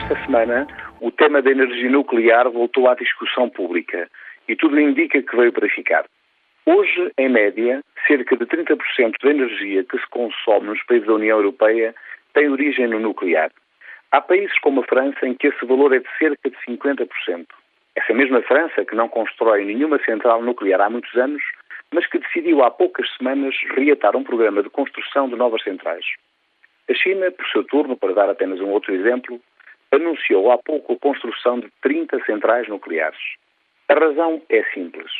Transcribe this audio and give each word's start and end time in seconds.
semana, 0.00 0.66
o 1.02 1.10
tema 1.10 1.42
da 1.42 1.50
energia 1.50 1.90
nuclear 1.90 2.50
voltou 2.50 2.88
à 2.88 2.94
discussão 2.94 3.50
pública 3.50 4.08
e 4.48 4.56
tudo 4.56 4.80
indica 4.80 5.20
que 5.22 5.36
veio 5.36 5.52
para 5.52 5.68
ficar. 5.68 6.06
Hoje, 6.64 7.12
em 7.18 7.28
média, 7.28 7.82
cerca 8.06 8.34
de 8.34 8.46
30% 8.46 9.14
da 9.22 9.30
energia 9.30 9.84
que 9.84 9.98
se 9.98 10.08
consome 10.08 10.68
nos 10.68 10.82
países 10.84 11.06
da 11.06 11.14
União 11.14 11.36
Europeia 11.36 11.94
tem 12.32 12.48
origem 12.48 12.86
no 12.86 13.00
nuclear. 13.00 13.50
Há 14.10 14.22
países 14.22 14.58
como 14.60 14.80
a 14.80 14.84
França 14.84 15.26
em 15.26 15.34
que 15.34 15.48
esse 15.48 15.66
valor 15.66 15.94
é 15.94 15.98
de 15.98 16.08
cerca 16.18 16.48
de 16.48 16.56
50%. 16.66 17.08
Essa 17.94 18.14
mesma 18.14 18.40
França, 18.42 18.86
que 18.86 18.94
não 18.94 19.10
constrói 19.10 19.64
nenhuma 19.66 19.98
central 20.04 20.42
nuclear 20.42 20.80
há 20.80 20.88
muitos 20.88 21.14
anos, 21.16 21.42
mas 21.92 22.06
que 22.06 22.18
decidiu 22.18 22.64
há 22.64 22.70
poucas 22.70 23.06
semanas 23.18 23.54
reatar 23.76 24.16
um 24.16 24.24
programa 24.24 24.62
de 24.62 24.70
construção 24.70 25.28
de 25.28 25.36
novas 25.36 25.62
centrais. 25.62 26.06
A 26.88 26.94
China, 26.94 27.30
por 27.30 27.46
seu 27.48 27.64
turno, 27.64 27.96
para 27.96 28.14
dar 28.14 28.30
apenas 28.30 28.60
um 28.60 28.70
outro 28.70 28.94
exemplo, 28.94 29.40
anunciou 29.92 30.50
há 30.50 30.58
pouco 30.58 30.94
a 30.94 30.98
construção 30.98 31.60
de 31.60 31.70
30 31.82 32.24
centrais 32.24 32.66
nucleares. 32.66 33.20
A 33.88 33.94
razão 33.94 34.42
é 34.48 34.64
simples. 34.72 35.12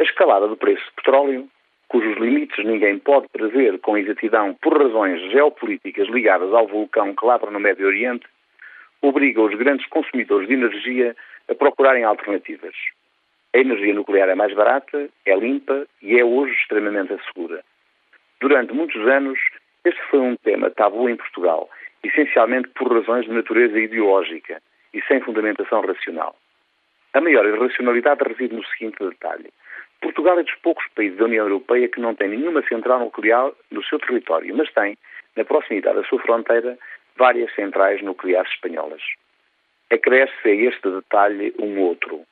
A 0.00 0.02
escalada 0.02 0.48
do 0.48 0.56
preço 0.56 0.84
do 0.86 0.92
petróleo, 0.94 1.48
cujos 1.88 2.16
limites 2.16 2.64
ninguém 2.64 2.98
pode 2.98 3.28
prever 3.28 3.78
com 3.80 3.98
exatidão 3.98 4.54
por 4.54 4.76
razões 4.80 5.20
geopolíticas 5.30 6.08
ligadas 6.08 6.52
ao 6.52 6.66
vulcão 6.66 7.14
que 7.14 7.26
lavra 7.26 7.50
no 7.50 7.60
Médio 7.60 7.86
Oriente, 7.86 8.26
obriga 9.02 9.42
os 9.42 9.54
grandes 9.54 9.86
consumidores 9.88 10.48
de 10.48 10.54
energia 10.54 11.14
a 11.48 11.54
procurarem 11.54 12.04
alternativas. 12.04 12.74
A 13.54 13.58
energia 13.58 13.94
nuclear 13.94 14.28
é 14.28 14.34
mais 14.34 14.54
barata, 14.54 15.08
é 15.24 15.34
limpa 15.34 15.86
e 16.02 16.18
é 16.18 16.24
hoje 16.24 16.54
extremamente 16.54 17.14
segura. 17.26 17.62
Durante 18.40 18.72
muitos 18.72 19.00
anos, 19.06 19.38
este 19.84 20.00
foi 20.10 20.20
um 20.20 20.36
tema 20.36 20.70
tabu 20.70 21.08
em 21.08 21.16
Portugal, 21.16 21.68
essencialmente 22.02 22.68
por 22.70 22.92
razões 22.92 23.26
de 23.26 23.32
natureza 23.32 23.78
ideológica 23.78 24.60
e 24.94 25.02
sem 25.02 25.20
fundamentação 25.20 25.80
racional. 25.80 26.36
A 27.14 27.20
maior 27.20 27.46
irracionalidade 27.46 28.22
reside 28.24 28.54
no 28.54 28.64
seguinte 28.66 28.98
detalhe. 28.98 29.50
Portugal 30.00 30.38
é 30.38 30.42
dos 30.42 30.54
poucos 30.56 30.86
países 30.94 31.18
da 31.18 31.24
União 31.24 31.46
Europeia 31.46 31.88
que 31.88 32.00
não 32.00 32.14
tem 32.14 32.28
nenhuma 32.28 32.62
central 32.62 33.00
nuclear 33.00 33.50
no 33.70 33.82
seu 33.84 33.98
território, 33.98 34.54
mas 34.56 34.72
tem, 34.72 34.96
na 35.36 35.44
proximidade 35.44 35.96
da 35.96 36.04
sua 36.04 36.20
fronteira, 36.20 36.78
várias 37.16 37.52
centrais 37.54 38.00
nucleares 38.02 38.50
espanholas. 38.52 39.02
Acresce 39.90 40.48
a 40.48 40.54
este 40.54 40.88
detalhe 40.90 41.52
um 41.58 41.80
outro. 41.80 42.22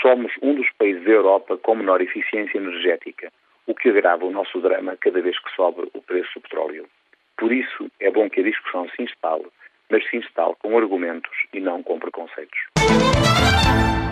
Somos 0.00 0.32
um 0.42 0.54
dos 0.54 0.68
países 0.78 1.04
da 1.04 1.12
Europa 1.12 1.56
com 1.58 1.76
menor 1.76 2.00
eficiência 2.00 2.58
energética, 2.58 3.30
o 3.66 3.74
que 3.74 3.90
agrava 3.90 4.24
o 4.24 4.30
nosso 4.30 4.60
drama 4.60 4.96
cada 5.00 5.20
vez 5.20 5.38
que 5.38 5.54
sobe 5.54 5.88
o 5.94 6.02
preço 6.02 6.30
do 6.34 6.40
petróleo. 6.40 6.86
Por 7.36 7.52
isso, 7.52 7.90
é 8.00 8.10
bom 8.10 8.28
que 8.30 8.40
a 8.40 8.44
discussão 8.44 8.88
se 8.90 9.02
instale, 9.02 9.46
mas 9.90 10.08
se 10.08 10.16
instale 10.16 10.54
com 10.60 10.76
argumentos 10.78 11.36
e 11.52 11.60
não 11.60 11.82
com 11.82 11.98
preconceitos. 11.98 12.58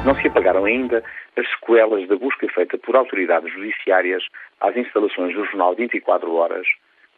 Não 0.04 0.16
se 0.20 0.26
apagaram 0.26 0.64
ainda 0.64 1.04
as 1.36 1.48
sequelas 1.50 2.08
da 2.08 2.16
busca 2.16 2.48
feita 2.48 2.76
por 2.78 2.96
autoridades 2.96 3.52
judiciárias 3.52 4.24
às 4.60 4.76
instalações 4.76 5.34
do 5.34 5.44
jornal 5.44 5.76
24 5.76 6.32
Horas, 6.34 6.66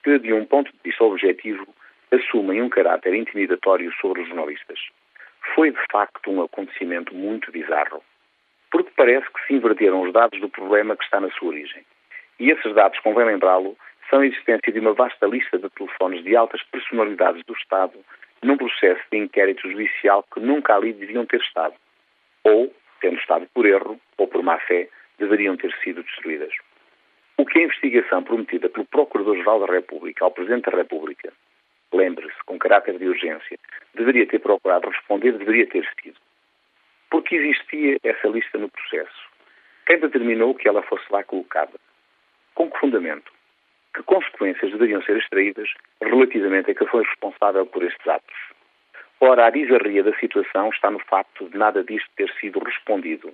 que, 0.02 0.18
de 0.18 0.32
um 0.34 0.44
ponto 0.44 0.70
de 0.70 0.78
vista 0.84 1.02
objetivo, 1.02 1.66
assumem 2.12 2.60
um 2.60 2.68
caráter 2.68 3.14
intimidatório 3.14 3.90
sobre 4.00 4.20
os 4.20 4.28
jornalistas. 4.28 4.78
Foi, 5.54 5.70
de 5.70 5.80
facto, 5.90 6.30
um 6.30 6.42
acontecimento 6.42 7.14
muito 7.14 7.50
bizarro, 7.50 8.02
porque 8.70 8.90
parece 8.96 9.26
que 9.32 9.46
se 9.46 9.54
inverteram 9.54 10.02
os 10.02 10.12
dados 10.12 10.38
do 10.40 10.48
problema 10.48 10.94
que 10.94 11.04
está 11.04 11.20
na 11.20 11.30
sua 11.30 11.48
origem. 11.48 11.84
E 12.38 12.50
esses 12.50 12.74
dados, 12.74 12.98
convém 13.00 13.24
lembrá-lo, 13.26 13.76
a 14.20 14.26
existência 14.26 14.72
de 14.72 14.80
uma 14.80 14.92
vasta 14.92 15.26
lista 15.26 15.58
de 15.58 15.68
telefones 15.70 16.22
de 16.24 16.36
altas 16.36 16.62
personalidades 16.64 17.44
do 17.44 17.54
Estado 17.54 17.98
num 18.42 18.56
processo 18.56 19.02
de 19.10 19.18
inquérito 19.18 19.68
judicial 19.70 20.24
que 20.32 20.40
nunca 20.40 20.76
ali 20.76 20.92
deviam 20.92 21.24
ter 21.24 21.40
estado 21.40 21.74
ou, 22.44 22.72
tendo 23.00 23.18
estado 23.18 23.46
por 23.54 23.64
erro 23.64 23.98
ou 24.18 24.28
por 24.28 24.42
má 24.42 24.58
fé, 24.58 24.88
deveriam 25.18 25.56
ter 25.56 25.74
sido 25.82 26.02
destruídas. 26.02 26.52
O 27.36 27.46
que 27.46 27.58
a 27.58 27.62
investigação 27.62 28.22
prometida 28.22 28.68
pelo 28.68 28.84
Procurador-Geral 28.86 29.60
da 29.60 29.72
República 29.72 30.24
ao 30.24 30.30
Presidente 30.30 30.70
da 30.70 30.76
República, 30.76 31.32
lembre-se, 31.92 32.36
com 32.44 32.58
caráter 32.58 32.98
de 32.98 33.08
urgência, 33.08 33.58
deveria 33.94 34.26
ter 34.26 34.38
procurado 34.40 34.90
responder, 34.90 35.32
deveria 35.32 35.66
ter 35.66 35.88
sido. 36.02 36.16
Porque 37.10 37.34
existia 37.34 37.98
essa 38.04 38.28
lista 38.28 38.58
no 38.58 38.68
processo. 38.68 39.28
Quem 39.86 39.98
determinou 39.98 40.54
que 40.54 40.68
ela 40.68 40.82
fosse 40.82 41.04
lá 41.10 41.24
colocada? 41.24 41.72
Com 42.54 42.70
que 42.70 42.78
fundamento? 42.78 43.32
Que 43.94 44.02
consequências 44.02 44.72
deveriam 44.72 45.00
ser 45.02 45.16
extraídas 45.16 45.68
relativamente 46.02 46.70
a 46.70 46.74
quem 46.74 46.86
foi 46.88 47.04
responsável 47.04 47.64
por 47.66 47.82
estes 47.84 48.06
atos? 48.08 48.34
Ora, 49.20 49.46
a 49.46 49.50
bizarria 49.50 50.02
da 50.02 50.12
situação 50.18 50.68
está 50.70 50.90
no 50.90 50.98
facto 50.98 51.48
de 51.48 51.56
nada 51.56 51.84
disto 51.84 52.10
ter 52.16 52.30
sido 52.40 52.58
respondido. 52.58 53.32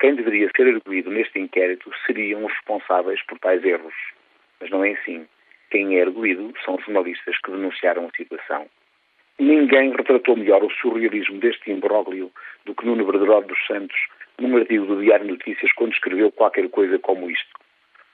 Quem 0.00 0.14
deveria 0.14 0.50
ser 0.56 0.74
arguído 0.74 1.10
neste 1.10 1.38
inquérito 1.38 1.92
seriam 2.06 2.44
os 2.44 2.52
responsáveis 2.52 3.22
por 3.26 3.38
tais 3.38 3.62
erros. 3.64 3.94
Mas 4.60 4.70
não 4.70 4.82
é 4.82 4.92
assim. 4.92 5.26
Quem 5.70 5.98
é 5.98 6.02
arguído 6.02 6.52
são 6.64 6.76
os 6.76 6.84
jornalistas 6.84 7.36
que 7.44 7.50
denunciaram 7.50 8.06
a 8.06 8.16
situação. 8.16 8.66
Ninguém 9.38 9.92
retratou 9.92 10.36
melhor 10.36 10.64
o 10.64 10.70
surrealismo 10.70 11.38
deste 11.38 11.70
imbróglio 11.70 12.32
do 12.64 12.74
que 12.74 12.86
Nuno 12.86 13.04
Verderodo 13.04 13.48
dos 13.48 13.66
Santos 13.66 13.96
num 14.40 14.56
artigo 14.56 14.86
do 14.86 15.00
Diário 15.00 15.26
Notícias 15.26 15.70
quando 15.72 15.92
escreveu 15.92 16.32
qualquer 16.32 16.68
coisa 16.70 16.98
como 16.98 17.30
isto. 17.30 17.61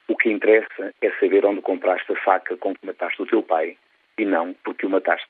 O 0.08 0.16
que 0.16 0.30
interessa 0.30 0.94
é 1.02 1.10
saber 1.20 1.44
onde 1.44 1.60
compraste 1.60 2.10
a 2.10 2.16
faca 2.16 2.56
com 2.56 2.74
que 2.74 2.86
mataste 2.86 3.20
o 3.22 3.26
teu 3.26 3.42
pai 3.42 3.76
e 4.18 4.24
não 4.24 4.54
porque 4.64 4.86
o 4.86 4.90
mataste. 4.90 5.28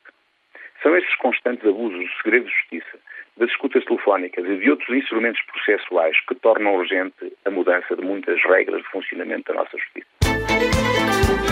São 0.83 0.97
estes 0.97 1.15
constantes 1.17 1.67
abusos 1.67 1.99
do 1.99 2.17
segredo 2.23 2.47
de 2.47 2.53
justiça, 2.53 2.99
das 3.37 3.51
escutas 3.51 3.85
telefónicas 3.85 4.45
e 4.47 4.57
de 4.57 4.71
outros 4.71 4.97
instrumentos 4.97 5.43
processuais 5.43 6.17
que 6.27 6.35
tornam 6.37 6.77
urgente 6.77 7.33
a 7.45 7.51
mudança 7.51 7.97
de 7.97 8.03
muitas 8.03 8.41
regras 8.45 8.81
de 8.83 8.89
funcionamento 8.91 9.53
da 9.53 9.59
nossa 9.59 9.77
justiça. 9.77 11.48